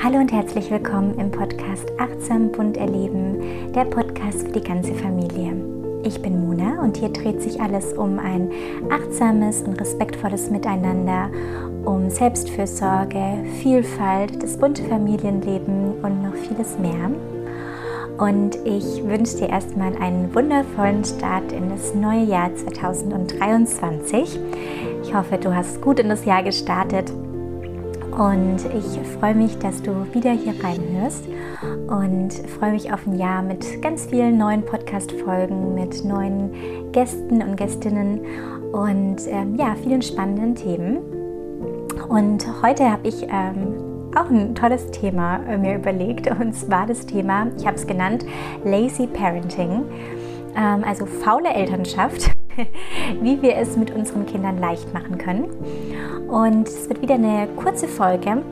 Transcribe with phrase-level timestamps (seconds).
[0.00, 5.52] Hallo und herzlich willkommen im Podcast Achtsam Bunt Erleben, der Podcast für die ganze Familie.
[6.04, 8.48] Ich bin Mona und hier dreht sich alles um ein
[8.90, 11.28] achtsames und respektvolles Miteinander,
[11.84, 17.10] um Selbstfürsorge, Vielfalt, das bunte Familienleben und noch vieles mehr.
[18.18, 24.38] Und ich wünsche dir erstmal einen wundervollen Start in das neue Jahr 2023.
[25.02, 27.12] Ich hoffe, du hast gut in das Jahr gestartet
[28.18, 31.24] und ich freue mich, dass du wieder hier reinhörst
[31.86, 37.56] und freue mich auf ein Jahr mit ganz vielen neuen Podcast-Folgen, mit neuen Gästen und
[37.56, 38.20] Gästinnen
[38.72, 40.98] und ähm, ja, vielen spannenden Themen.
[42.08, 47.06] Und heute habe ich ähm, auch ein tolles Thema äh, mir überlegt und zwar das
[47.06, 48.26] Thema, ich habe es genannt,
[48.64, 49.84] Lazy Parenting,
[50.56, 52.32] ähm, also faule Elternschaft,
[53.22, 55.46] wie wir es mit unseren Kindern leicht machen können.
[56.28, 58.42] Und es wird wieder eine kurze Folge,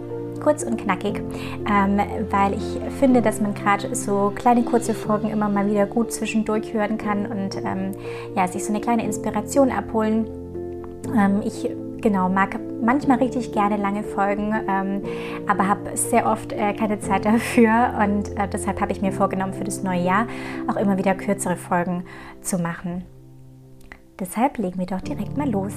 [0.43, 1.23] kurz und knackig,
[1.71, 6.13] ähm, weil ich finde, dass man gerade so kleine kurze Folgen immer mal wieder gut
[6.13, 7.93] zwischendurch hören kann und ähm,
[8.35, 10.27] ja, sich so eine kleine Inspiration abholen.
[11.15, 15.02] Ähm, ich genau mag manchmal richtig gerne lange Folgen, ähm,
[15.47, 19.52] aber habe sehr oft äh, keine Zeit dafür und äh, deshalb habe ich mir vorgenommen,
[19.52, 20.27] für das neue Jahr
[20.69, 22.04] auch immer wieder kürzere Folgen
[22.41, 23.04] zu machen.
[24.19, 25.74] Deshalb legen wir doch direkt mal los.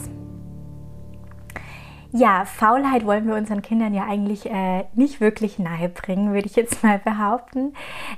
[2.11, 6.55] Ja, Faulheit wollen wir unseren Kindern ja eigentlich äh, nicht wirklich nahe bringen, würde ich
[6.55, 7.73] jetzt mal behaupten.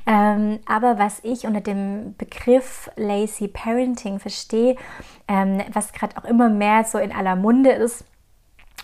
[0.05, 4.77] Ähm, aber was ich unter dem Begriff Lazy Parenting verstehe,
[5.27, 8.05] ähm, was gerade auch immer mehr so in aller Munde ist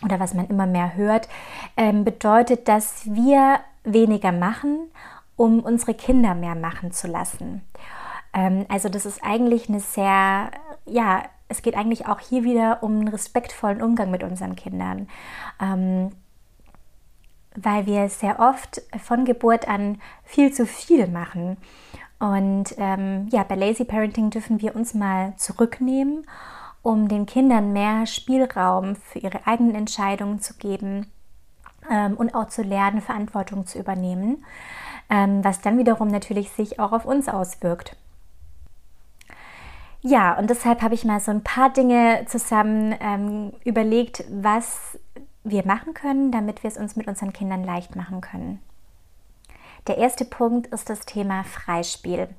[0.04, 1.30] oder was man immer mehr hört,
[1.78, 4.92] ähm, bedeutet, dass wir weniger machen,
[5.38, 7.62] um unsere Kinder mehr machen zu lassen.
[8.34, 10.52] Ähm, also das ist eigentlich eine sehr,
[10.86, 15.08] ja, es geht eigentlich auch hier wieder um einen respektvollen Umgang mit unseren Kindern.
[15.62, 16.12] Ähm,
[17.58, 21.58] weil wir sehr oft von Geburt an viel zu viel machen.
[22.20, 26.26] Und ähm, ja, bei Lazy Parenting dürfen wir uns mal zurücknehmen,
[26.84, 31.08] um den Kindern mehr Spielraum für ihre eigenen Entscheidungen zu geben
[31.90, 34.46] ähm, und auch zu lernen, Verantwortung zu übernehmen,
[35.10, 37.96] ähm, was dann wiederum natürlich sich auch auf uns auswirkt.
[40.10, 44.98] Ja, und deshalb habe ich mal so ein paar Dinge zusammen ähm, überlegt, was
[45.44, 48.62] wir machen können, damit wir es uns mit unseren Kindern leicht machen können.
[49.88, 52.30] Der erste Punkt ist das Thema Freispiel.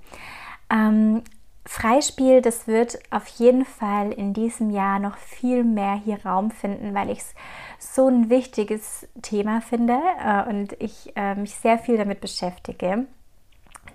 [0.71, 1.23] Ähm,
[1.67, 6.95] Freispiel, das wird auf jeden Fall in diesem Jahr noch viel mehr hier Raum finden,
[6.95, 7.35] weil ich es
[7.79, 13.07] so ein wichtiges Thema finde äh, und ich äh, mich sehr viel damit beschäftige.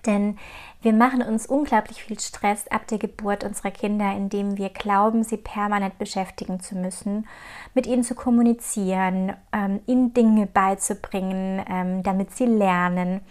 [0.06, 0.38] Denn
[0.82, 5.38] wir machen uns unglaublich viel Stress ab der Geburt unserer Kinder, indem wir glauben, sie
[5.38, 7.26] permanent beschäftigen zu müssen,
[7.72, 13.22] mit ihnen zu kommunizieren, ähm, ihnen Dinge beizubringen, ähm, damit sie lernen.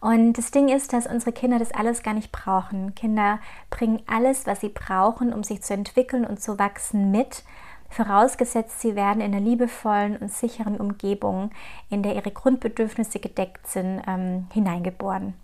[0.00, 2.96] Und das Ding ist, dass unsere Kinder das alles gar nicht brauchen.
[2.96, 3.38] Kinder
[3.70, 7.44] bringen alles, was sie brauchen, um sich zu entwickeln und zu wachsen, mit
[7.88, 11.50] vorausgesetzt sie werden in einer liebevollen und sicheren Umgebung,
[11.90, 15.34] in der ihre Grundbedürfnisse gedeckt sind, ähm, hineingeboren.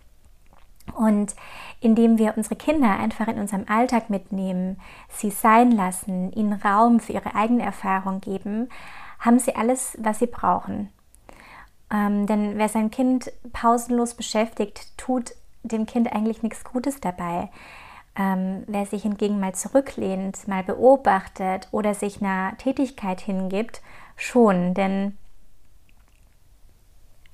[0.95, 1.35] Und
[1.81, 7.13] indem wir unsere Kinder einfach in unserem Alltag mitnehmen, sie sein lassen, ihnen Raum für
[7.13, 8.69] ihre eigene Erfahrung geben,
[9.19, 10.91] haben sie alles, was sie brauchen.
[11.91, 15.33] Ähm, denn wer sein Kind pausenlos beschäftigt, tut
[15.63, 17.51] dem Kind eigentlich nichts Gutes dabei.
[18.17, 23.81] Ähm, wer sich hingegen mal zurücklehnt, mal beobachtet oder sich einer Tätigkeit hingibt,
[24.17, 24.75] schon.
[24.75, 25.17] Denn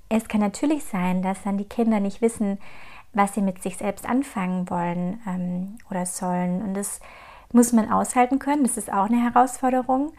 [0.08, 2.58] es kann natürlich sein, dass dann die Kinder nicht wissen,
[3.14, 6.62] was sie mit sich selbst anfangen wollen ähm, oder sollen.
[6.62, 7.00] Und das
[7.52, 8.64] muss man aushalten können.
[8.64, 10.12] Das ist auch eine Herausforderung.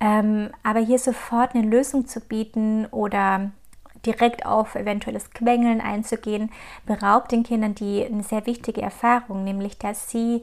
[0.00, 3.50] Ähm, aber hier sofort eine Lösung zu bieten oder
[4.06, 6.50] direkt auf eventuelles Quengeln einzugehen,
[6.86, 10.42] beraubt den Kindern die eine sehr wichtige Erfahrung, nämlich dass sie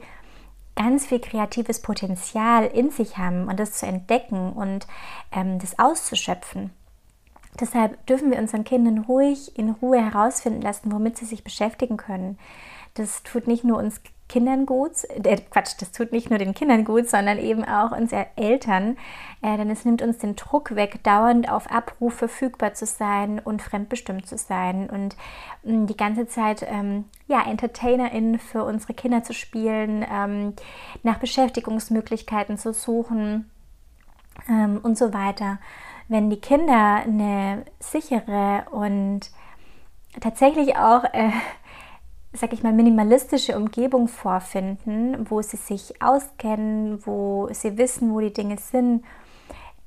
[0.76, 4.86] ganz viel kreatives Potenzial in sich haben und das zu entdecken und
[5.32, 6.70] ähm, das auszuschöpfen.
[7.60, 12.38] Deshalb dürfen wir unseren Kindern ruhig in Ruhe herausfinden lassen, womit sie sich beschäftigen können.
[12.94, 16.84] Das tut nicht nur uns Kindern gut, äh, Quatsch, das tut nicht nur den Kindern
[16.84, 18.96] gut, sondern eben auch uns Eltern,
[19.40, 23.62] äh, denn es nimmt uns den Druck weg, dauernd auf Abruf verfügbar zu sein und
[23.62, 25.16] fremdbestimmt zu sein und
[25.62, 30.54] mh, mm, die ganze Zeit ähm, ja, EntertainerInnen für unsere Kinder zu spielen, ähm,
[31.04, 33.48] nach Beschäftigungsmöglichkeiten zu suchen
[34.48, 35.58] ähm, und so weiter
[36.08, 39.20] wenn die Kinder eine sichere und
[40.20, 41.30] tatsächlich auch, äh,
[42.32, 48.32] sag ich mal, minimalistische Umgebung vorfinden, wo sie sich auskennen, wo sie wissen, wo die
[48.32, 49.04] Dinge sind,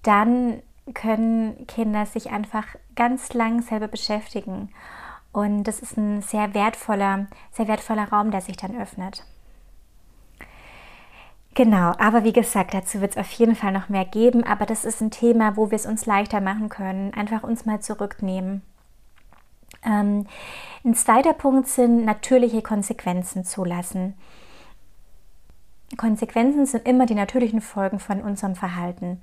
[0.03, 0.61] dann
[0.93, 4.69] können Kinder sich einfach ganz lang selber beschäftigen.
[5.31, 9.23] Und das ist ein sehr wertvoller, sehr wertvoller Raum, der sich dann öffnet.
[11.59, 14.85] Genau, aber wie gesagt, dazu wird es auf jeden Fall noch mehr geben, aber das
[14.85, 18.61] ist ein Thema, wo wir es uns leichter machen können, einfach uns mal zurücknehmen.
[19.83, 20.25] Ähm,
[20.85, 24.13] ein zweiter Punkt sind natürliche Konsequenzen zulassen.
[25.97, 29.21] Konsequenzen sind immer die natürlichen Folgen von unserem Verhalten.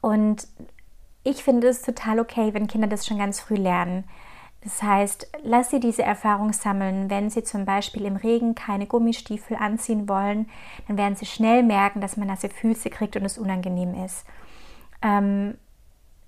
[0.00, 0.48] Und
[1.22, 4.02] ich finde es total okay, wenn Kinder das schon ganz früh lernen.
[4.64, 7.10] Das heißt, lass sie diese Erfahrung sammeln.
[7.10, 10.48] Wenn sie zum Beispiel im Regen keine Gummistiefel anziehen wollen,
[10.86, 14.24] dann werden sie schnell merken, dass man nasse Füße kriegt und es unangenehm ist.
[15.02, 15.58] Ähm,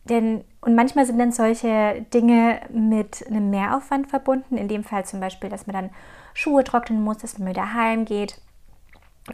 [0.08, 4.56] denn, und manchmal sind dann solche Dinge mit einem Mehraufwand verbunden.
[4.56, 5.90] In dem Fall zum Beispiel, dass man dann
[6.34, 8.40] Schuhe trocknen muss, dass man wieder heimgeht.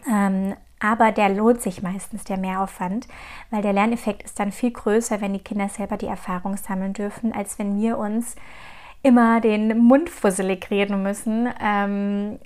[0.07, 3.07] Ähm, aber der lohnt sich meistens, der Mehraufwand,
[3.49, 7.33] weil der Lerneffekt ist dann viel größer, wenn die Kinder selber die Erfahrung sammeln dürfen,
[7.33, 8.35] als wenn wir uns
[9.03, 12.39] immer den Mund fusselig reden müssen, ähm,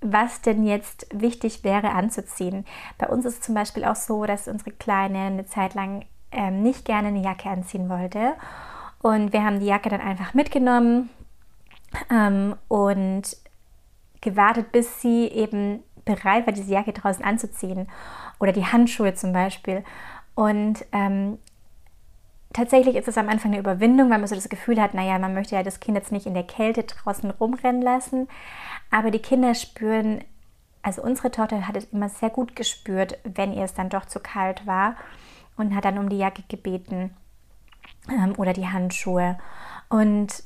[0.00, 2.64] was denn jetzt wichtig wäre anzuziehen.
[2.98, 6.84] Bei uns ist zum Beispiel auch so, dass unsere Kleine eine Zeit lang ähm, nicht
[6.84, 8.34] gerne eine Jacke anziehen wollte.
[9.02, 11.10] Und wir haben die Jacke dann einfach mitgenommen
[12.10, 13.36] ähm, und
[14.20, 17.88] gewartet, bis sie eben bereit war, diese Jacke draußen anzuziehen.
[18.38, 19.82] Oder die Handschuhe zum Beispiel.
[20.34, 21.38] Und ähm,
[22.52, 25.34] tatsächlich ist es am Anfang eine Überwindung, weil man so das Gefühl hat, naja, man
[25.34, 28.28] möchte ja das Kind jetzt nicht in der Kälte draußen rumrennen lassen.
[28.90, 30.22] Aber die Kinder spüren,
[30.82, 34.20] also unsere Tochter hat es immer sehr gut gespürt, wenn ihr es dann doch zu
[34.20, 34.96] kalt war
[35.56, 37.14] und hat dann um die Jacke gebeten
[38.08, 39.38] ähm, oder die Handschuhe.
[39.88, 40.44] Und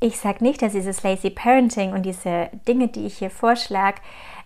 [0.00, 4.00] ich sage nicht, dass dieses Lazy Parenting und diese Dinge, die ich hier vorschlage,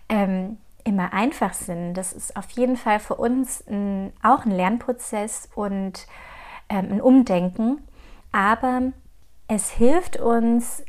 [0.09, 1.95] ähm, immer einfach sind.
[1.95, 6.07] Das ist auf jeden Fall für uns ein, auch ein Lernprozess und
[6.69, 7.81] ähm, ein Umdenken.
[8.31, 8.93] Aber
[9.47, 10.83] es hilft uns,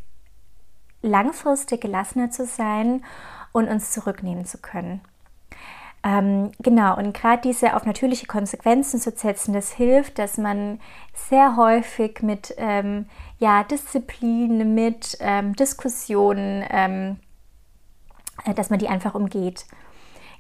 [1.02, 3.04] langfristig gelassener zu sein
[3.52, 5.00] und uns zurücknehmen zu können.
[6.04, 10.80] Ähm, genau, und gerade diese auf natürliche Konsequenzen zu setzen, das hilft, dass man
[11.14, 13.06] sehr häufig mit ähm,
[13.38, 17.16] ja, Disziplin, mit ähm, Diskussionen, ähm,
[18.44, 19.66] äh, dass man die einfach umgeht.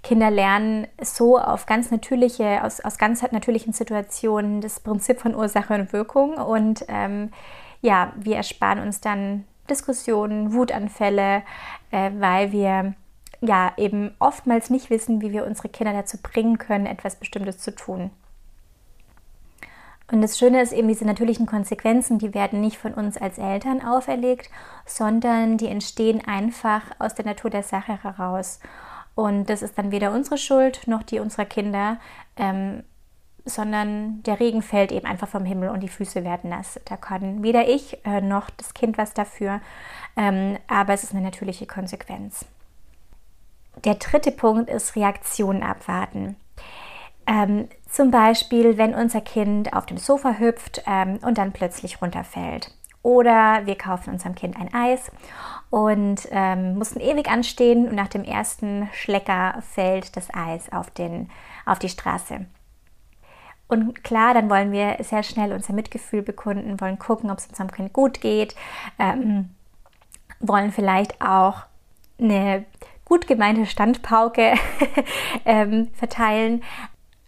[0.06, 5.74] Kinder lernen so auf ganz natürliche, aus, aus ganz natürlichen Situationen das Prinzip von Ursache
[5.74, 6.34] und Wirkung.
[6.34, 7.32] Und ähm,
[7.82, 11.42] ja, wir ersparen uns dann Diskussionen, Wutanfälle,
[11.90, 12.94] äh, weil wir
[13.40, 17.74] ja eben oftmals nicht wissen, wie wir unsere Kinder dazu bringen können, etwas Bestimmtes zu
[17.74, 18.12] tun.
[20.12, 23.82] Und das Schöne ist eben, diese natürlichen Konsequenzen, die werden nicht von uns als Eltern
[23.82, 24.50] auferlegt,
[24.84, 28.60] sondern die entstehen einfach aus der Natur der Sache heraus.
[29.16, 31.98] Und das ist dann weder unsere Schuld noch die unserer Kinder,
[32.36, 32.84] ähm,
[33.46, 36.78] sondern der Regen fällt eben einfach vom Himmel und die Füße werden nass.
[36.84, 39.60] Da kann weder ich äh, noch das Kind was dafür,
[40.16, 42.44] ähm, aber es ist eine natürliche Konsequenz.
[43.84, 46.36] Der dritte Punkt ist Reaktion abwarten.
[47.26, 52.70] Ähm, zum Beispiel, wenn unser Kind auf dem Sofa hüpft ähm, und dann plötzlich runterfällt.
[53.06, 55.12] Oder wir kaufen unserem Kind ein Eis
[55.70, 61.30] und ähm, mussten ewig anstehen und nach dem ersten Schlecker fällt das Eis auf, den,
[61.66, 62.46] auf die Straße.
[63.68, 67.70] Und klar, dann wollen wir sehr schnell unser Mitgefühl bekunden, wollen gucken, ob es unserem
[67.70, 68.56] Kind gut geht,
[68.98, 69.50] ähm,
[70.40, 71.62] wollen vielleicht auch
[72.18, 72.64] eine
[73.04, 74.54] gut gemeinte Standpauke
[75.44, 76.64] ähm, verteilen.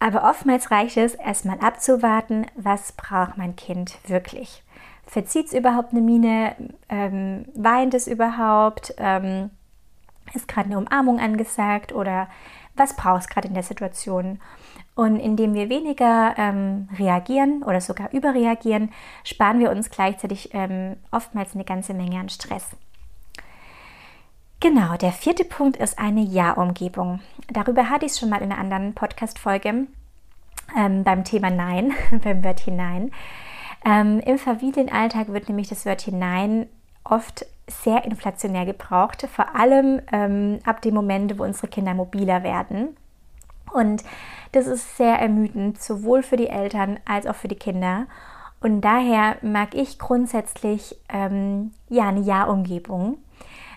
[0.01, 4.65] Aber oftmals reicht es, erstmal abzuwarten, was braucht mein Kind wirklich.
[5.09, 6.55] Verzieht es überhaupt eine Miene?
[6.91, 8.95] Ähm, weint es überhaupt?
[8.99, 9.49] Ähm,
[10.35, 11.95] ist gerade eine Umarmung angesagt?
[11.95, 12.29] Oder
[12.77, 14.39] was braucht es gerade in der Situation?
[14.95, 18.93] Und indem wir weniger ähm, reagieren oder sogar überreagieren,
[19.25, 22.77] sparen wir uns gleichzeitig ähm, oftmals eine ganze Menge an Stress.
[24.61, 27.21] Genau, der vierte Punkt ist eine Ja-Umgebung.
[27.51, 29.87] Darüber hatte ich es schon mal in einer anderen Podcast-Folge
[30.77, 33.11] ähm, beim Thema Nein, beim Wörtchen Nein.
[33.85, 36.67] Ähm, Im Familienalltag wird nämlich das Wörtchen Nein
[37.05, 42.97] oft sehr inflationär gebraucht, vor allem ähm, ab dem Moment, wo unsere Kinder mobiler werden.
[43.73, 44.03] Und
[44.53, 48.07] das ist sehr ermüdend, sowohl für die Eltern als auch für die Kinder.
[48.61, 53.19] Und daher mag ich grundsätzlich ähm, ja eine Ja-Umgebung.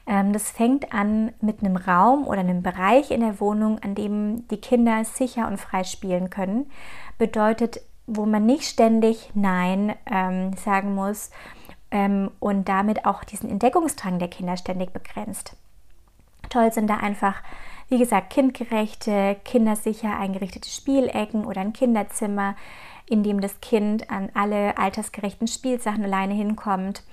[0.07, 4.47] Ähm, das fängt an mit einem Raum oder einem Bereich in der Wohnung, an dem
[4.47, 6.71] die Kinder sicher und frei spielen können.
[7.17, 7.81] Bedeutet,
[8.11, 11.31] wo man nicht ständig Nein ähm, sagen muss
[11.91, 15.55] ähm, und damit auch diesen Entdeckungsdrang der Kinder ständig begrenzt.
[16.49, 17.35] Toll sind da einfach,
[17.87, 22.55] wie gesagt, kindgerechte, kindersicher eingerichtete Spielecken oder ein Kinderzimmer,
[23.05, 27.03] indem das Kind an alle altersgerechten Spielsachen alleine hinkommt.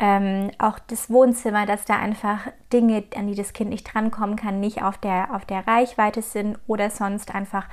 [0.00, 4.60] Ähm, auch das Wohnzimmer, dass da einfach Dinge, an die das Kind nicht drankommen kann,
[4.60, 7.66] nicht auf der, auf der Reichweite sind oder sonst einfach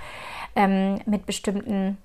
[0.56, 1.98] ähm, mit bestimmten,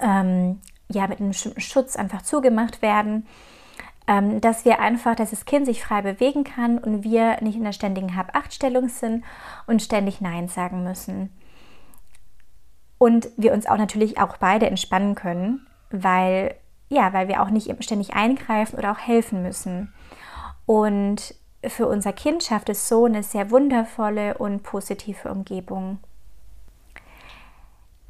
[0.00, 3.26] ähm, ja, mit einem bestimmten Schutz einfach zugemacht werden.
[4.08, 7.62] Ähm, dass wir einfach, dass das Kind sich frei bewegen kann und wir nicht in
[7.62, 9.24] der ständigen Hab-Acht-Stellung sind
[9.68, 11.30] und ständig Nein sagen müssen.
[12.98, 16.56] Und wir uns auch natürlich auch beide entspannen können, weil
[16.92, 19.92] ja, weil wir auch nicht ständig eingreifen oder auch helfen müssen.
[20.66, 21.34] Und
[21.64, 25.98] für unser Kind schafft es so eine sehr wundervolle und positive Umgebung.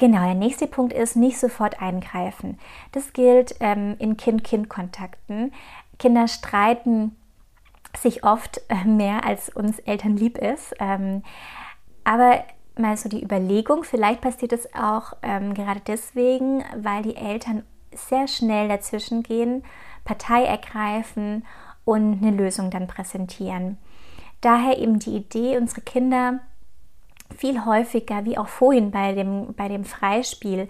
[0.02, 2.58] Genau, der nächste Punkt ist nicht sofort eingreifen.
[2.90, 5.52] Das gilt ähm, in Kind-Kind-Kontakten.
[5.96, 7.14] Kinder streiten
[7.96, 10.74] sich oft äh, mehr, als uns Eltern lieb ist.
[10.80, 11.22] Ähm,
[12.02, 12.42] aber
[12.76, 17.62] mal so die Überlegung, vielleicht passiert es auch ähm, gerade deswegen, weil die Eltern
[17.94, 19.62] sehr schnell dazwischen gehen,
[20.04, 21.46] Partei ergreifen
[21.84, 23.78] und eine Lösung dann präsentieren.
[24.40, 26.40] Daher eben die Idee, unsere Kinder
[27.32, 30.68] viel häufiger, wie auch vorhin bei dem, bei dem Freispiel,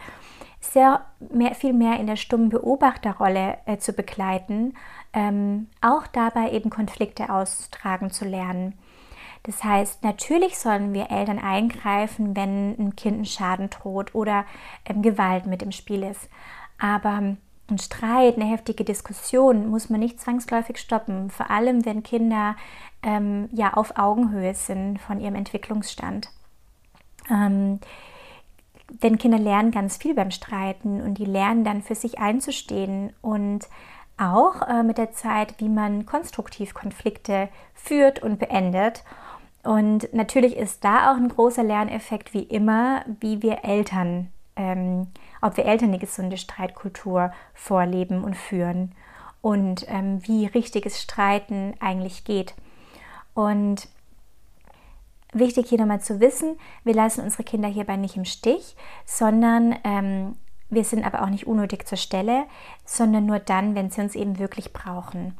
[0.60, 4.74] sehr mehr, viel mehr in der stummen Beobachterrolle äh, zu begleiten,
[5.12, 8.74] ähm, auch dabei eben Konflikte austragen zu lernen.
[9.42, 14.44] Das heißt, natürlich sollen wir Eltern eingreifen, wenn ein Kind einen Schaden droht oder
[14.84, 16.28] ähm, Gewalt mit im Spiel ist.
[16.78, 17.36] Aber
[17.68, 22.56] ein Streit, eine heftige Diskussion muss man nicht zwangsläufig stoppen, vor allem wenn Kinder
[23.02, 26.30] ähm, ja auf Augenhöhe sind von ihrem Entwicklungsstand.
[27.30, 27.80] Ähm,
[29.02, 33.68] denn Kinder lernen ganz viel beim Streiten und die lernen dann für sich einzustehen und
[34.18, 39.02] auch äh, mit der Zeit, wie man konstruktiv Konflikte führt und beendet.
[39.62, 45.08] Und natürlich ist da auch ein großer Lerneffekt, wie immer, wie wir Eltern ähm,
[45.40, 48.94] ob wir Eltern eine gesunde Streitkultur vorleben und führen
[49.40, 52.54] und ähm, wie richtiges Streiten eigentlich geht.
[53.34, 53.88] Und
[55.32, 60.36] wichtig hier nochmal zu wissen, wir lassen unsere Kinder hierbei nicht im Stich, sondern ähm,
[60.68, 62.44] wir sind aber auch nicht unnötig zur Stelle,
[62.84, 65.36] sondern nur dann, wenn sie uns eben wirklich brauchen.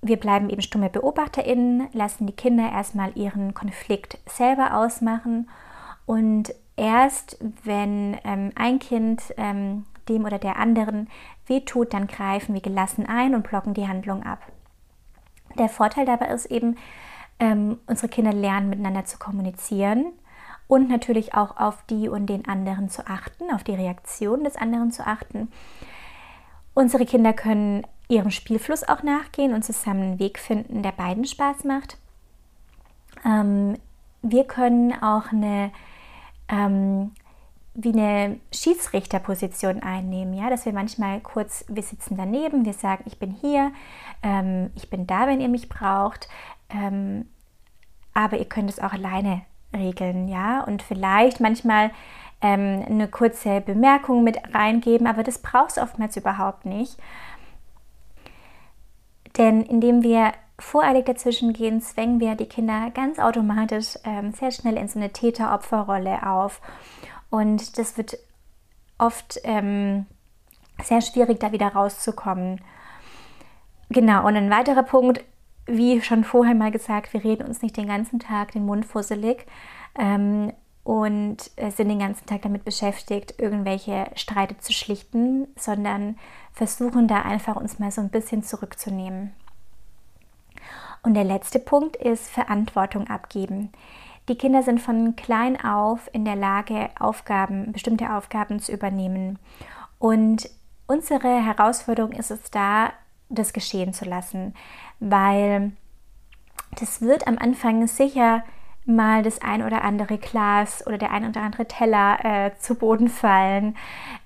[0.00, 5.50] Wir bleiben eben stumme BeobachterInnen, lassen die Kinder erstmal ihren Konflikt selber ausmachen
[6.06, 11.08] und erst wenn ähm, ein Kind ähm, dem oder der anderen
[11.46, 14.40] wehtut, dann greifen wir gelassen ein und blocken die Handlung ab.
[15.58, 16.76] Der Vorteil dabei ist eben,
[17.40, 20.06] ähm, unsere Kinder lernen miteinander zu kommunizieren
[20.66, 24.92] und natürlich auch auf die und den anderen zu achten, auf die Reaktion des anderen
[24.92, 25.50] zu achten.
[26.74, 31.64] Unsere Kinder können ihrem Spielfluss auch nachgehen und zusammen einen Weg finden, der beiden Spaß
[31.64, 31.98] macht.
[33.24, 33.76] Ähm,
[34.22, 35.70] wir können auch eine
[36.48, 37.12] ähm,
[37.80, 43.20] wie eine Schiedsrichterposition einnehmen, ja, dass wir manchmal kurz, wir sitzen daneben, wir sagen, ich
[43.20, 43.70] bin hier,
[44.24, 46.28] ähm, ich bin da, wenn ihr mich braucht,
[46.70, 47.26] ähm,
[48.14, 49.42] aber ihr könnt es auch alleine
[49.74, 51.90] regeln, ja, und vielleicht manchmal
[52.40, 56.96] ähm, eine kurze Bemerkung mit reingeben, aber das braucht es oftmals überhaupt nicht.
[59.36, 64.76] Denn indem wir voreilig dazwischen gehen, zwängen wir die Kinder ganz automatisch ähm, sehr schnell
[64.76, 66.60] in so eine Täter-Opfer-Rolle auf.
[67.30, 68.18] Und das wird
[68.98, 70.06] oft ähm,
[70.82, 72.60] sehr schwierig, da wieder rauszukommen.
[73.90, 75.24] Genau, und ein weiterer Punkt,
[75.68, 79.46] wie schon vorher mal gesagt, wir reden uns nicht den ganzen Tag den Mund fusselig
[79.98, 86.18] ähm, und äh, sind den ganzen Tag damit beschäftigt, irgendwelche Streite zu schlichten, sondern
[86.52, 89.32] versuchen da einfach uns mal so ein bisschen zurückzunehmen.
[91.02, 93.70] Und der letzte Punkt ist Verantwortung abgeben.
[94.28, 99.38] Die Kinder sind von klein auf in der Lage, Aufgaben, bestimmte Aufgaben zu übernehmen.
[99.98, 100.50] Und
[100.86, 102.92] unsere Herausforderung ist es da,
[103.28, 104.54] das geschehen zu lassen,
[105.00, 105.72] weil
[106.78, 108.42] das wird am Anfang sicher
[108.84, 113.08] mal das ein oder andere Glas oder der ein oder andere Teller äh, zu Boden
[113.08, 113.76] fallen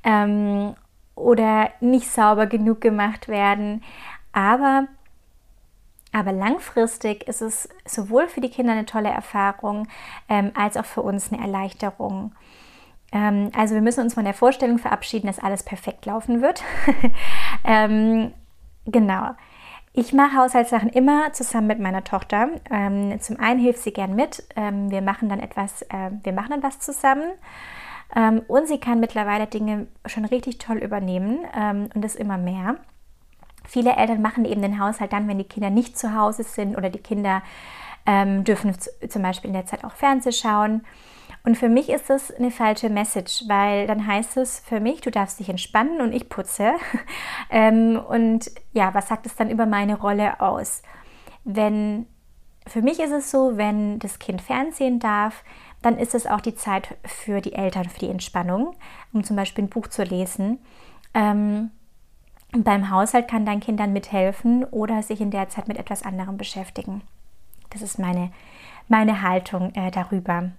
[0.04, 0.74] ähm,
[1.14, 3.82] oder nicht sauber genug gemacht werden.
[4.32, 4.86] Aber
[6.14, 9.88] aber langfristig ist es sowohl für die Kinder eine tolle Erfahrung
[10.28, 12.34] ähm, als auch für uns eine Erleichterung.
[13.12, 16.62] Ähm, also wir müssen uns von der Vorstellung verabschieden, dass alles perfekt laufen wird.
[18.86, 19.30] ähm, genau.
[19.94, 22.48] Ich mache Haushaltssachen immer zusammen mit meiner Tochter.
[22.70, 24.42] Ähm, zum einen hilft sie gern mit.
[24.56, 27.30] Ähm, wir machen dann etwas, äh, wir machen dann was zusammen.
[28.16, 31.38] Ähm, und sie kann mittlerweile Dinge schon richtig toll übernehmen
[31.94, 32.76] und das immer mehr.
[33.64, 36.90] Viele Eltern machen eben den Haushalt dann, wenn die Kinder nicht zu Hause sind oder
[36.90, 37.42] die Kinder
[38.06, 38.74] ähm, dürfen
[39.08, 40.84] zum Beispiel in der Zeit auch Fernsehen schauen.
[41.44, 45.10] Und für mich ist das eine falsche Message, weil dann heißt es für mich, du
[45.10, 46.74] darfst dich entspannen und ich putze.
[47.50, 50.82] ähm, und ja, was sagt es dann über meine Rolle aus?
[51.44, 52.06] Wenn
[52.66, 55.42] für mich ist es so, wenn das Kind Fernsehen darf,
[55.82, 58.76] dann ist es auch die Zeit für die Eltern, für die Entspannung,
[59.12, 60.60] um zum Beispiel ein Buch zu lesen.
[61.12, 61.72] Ähm,
[62.52, 66.36] beim Haushalt kann dein Kind dann mithelfen oder sich in der Zeit mit etwas anderem
[66.36, 67.02] beschäftigen.
[67.70, 68.30] Das ist meine,
[68.88, 70.52] meine Haltung äh, darüber.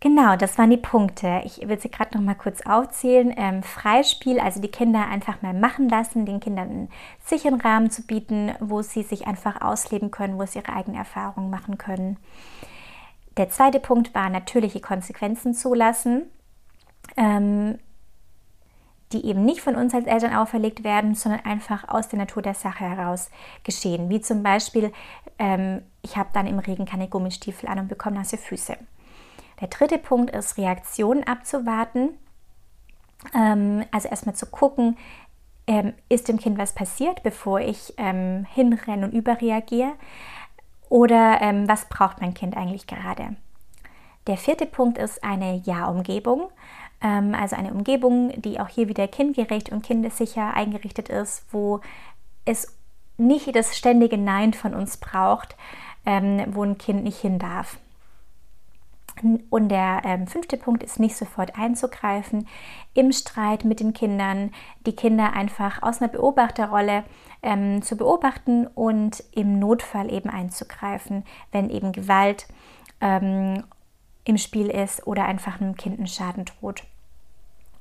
[0.00, 1.40] Genau, das waren die Punkte.
[1.44, 3.32] Ich will sie gerade noch mal kurz aufzählen.
[3.36, 6.88] Ähm, Freispiel, also die Kinder einfach mal machen lassen, den Kindern einen
[7.24, 11.48] sicheren Rahmen zu bieten, wo sie sich einfach ausleben können, wo sie ihre eigenen Erfahrungen
[11.48, 12.18] machen können.
[13.38, 16.26] Der zweite Punkt war natürliche Konsequenzen zulassen,
[17.16, 17.78] ähm,
[19.12, 22.54] die eben nicht von uns als Eltern auferlegt werden, sondern einfach aus der Natur der
[22.54, 23.30] Sache heraus
[23.64, 24.10] geschehen.
[24.10, 24.92] Wie zum Beispiel,
[25.38, 28.76] ähm, ich habe dann im Regen keine Gummistiefel an und bekomme nasse Füße.
[29.60, 32.10] Der dritte Punkt ist, Reaktionen abzuwarten.
[33.34, 34.96] Ähm, also erstmal zu gucken,
[35.66, 39.92] ähm, ist dem Kind was passiert, bevor ich ähm, hinrenne und überreagiere?
[40.88, 43.36] Oder ähm, was braucht mein Kind eigentlich gerade?
[44.26, 46.50] Der vierte Punkt ist eine Ja-Umgebung.
[47.00, 51.80] Ähm, also eine Umgebung, die auch hier wieder kindgerecht und kindessicher eingerichtet ist, wo
[52.44, 52.76] es
[53.16, 55.56] nicht das ständige Nein von uns braucht,
[56.04, 57.78] ähm, wo ein Kind nicht hin darf.
[59.22, 62.46] Und der ähm, fünfte Punkt ist nicht sofort einzugreifen
[62.94, 64.52] im Streit mit den Kindern,
[64.84, 67.04] die Kinder einfach aus einer Beobachterrolle
[67.42, 72.46] ähm, zu beobachten und im Notfall eben einzugreifen, wenn eben Gewalt
[73.00, 73.64] ähm,
[74.24, 76.84] im Spiel ist oder einfach einem Kind ein Schaden droht.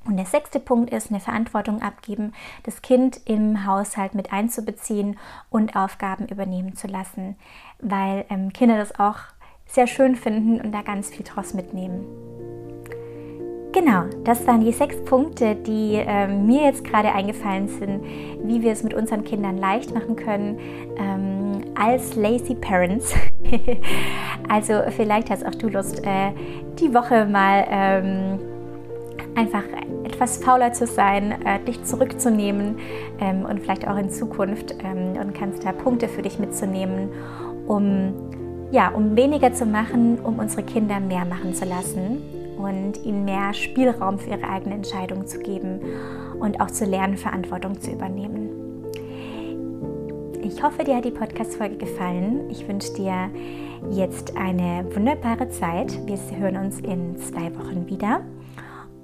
[0.06, 5.18] Und der sechste Punkt ist, eine Verantwortung abgeben, das Kind im Haushalt mit einzubeziehen
[5.50, 7.36] und Aufgaben übernehmen zu lassen,
[7.80, 9.18] weil ähm, Kinder das auch
[9.67, 12.05] sehr schön finden und da ganz viel draus mitnehmen.
[13.75, 18.05] Genau, das waren die sechs Punkte, die äh, mir jetzt gerade eingefallen sind,
[18.41, 20.57] wie wir es mit unseren Kindern leicht machen können
[20.98, 23.13] ähm, als lazy Parents.
[24.50, 26.31] also vielleicht hast auch du Lust, äh,
[26.79, 28.40] die Woche mal ähm,
[29.35, 29.63] einfach
[30.05, 32.77] etwas fauler zu sein, äh, dich zurückzunehmen
[33.20, 37.09] ähm, und vielleicht auch in Zukunft ähm, und kannst da Punkte für dich mitzunehmen,
[37.68, 38.13] um
[38.75, 42.22] ja, um weniger zu machen, um unsere Kinder mehr machen zu lassen
[42.57, 45.79] und ihnen mehr Spielraum für ihre eigene Entscheidung zu geben
[46.42, 48.50] und auch zu lernen, Verantwortung zu übernehmen.
[50.44, 52.50] Ich hoffe, dir hat die Podcast-Folge gefallen.
[52.50, 53.31] Ich wünsche dir
[53.92, 55.98] jetzt eine wunderbare Zeit.
[56.05, 58.22] Wir hören uns in zwei Wochen wieder.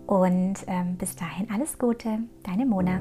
[0.05, 2.99] Und ähm, bis dahin alles Gute, deine Mona.